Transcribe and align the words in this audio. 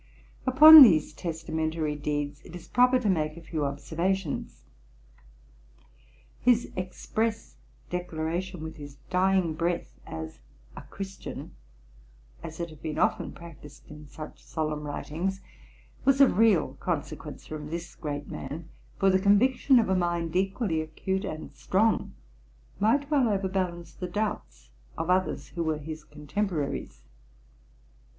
Upon 0.47 0.81
these 0.81 1.13
testamentary 1.13 1.95
deeds 1.95 2.41
it 2.43 2.55
is 2.55 2.67
proper 2.67 2.97
to 2.97 3.07
make 3.07 3.37
a 3.37 3.43
few 3.43 3.65
observations. 3.65 4.63
His 6.39 6.71
express 6.75 7.55
declaration 7.91 8.63
with 8.63 8.77
his 8.77 8.95
dying 9.11 9.53
breath 9.53 9.99
as 10.07 10.39
a 10.75 10.81
Christian, 10.81 11.53
as 12.41 12.59
it 12.59 12.71
had 12.71 12.81
been 12.81 12.97
often 12.97 13.31
practised 13.31 13.91
in 13.91 14.07
such 14.07 14.43
solemn 14.43 14.85
writings, 14.85 15.39
was 16.03 16.19
of 16.19 16.39
real 16.39 16.77
consequence 16.79 17.45
from 17.45 17.67
this 17.69 17.93
great 17.93 18.27
man; 18.27 18.69
for 18.97 19.11
the 19.11 19.19
conviction 19.19 19.77
of 19.77 19.87
a 19.87 19.95
mind 19.95 20.35
equally 20.35 20.81
acute 20.81 21.25
and 21.25 21.53
strong, 21.53 22.15
might 22.79 23.11
well 23.11 23.29
overbalance 23.29 23.93
the 23.93 24.07
doubts 24.07 24.71
of 24.97 25.11
others, 25.11 25.49
who 25.49 25.61
were 25.63 25.77
his 25.77 26.03
contemporaries. 26.03 27.03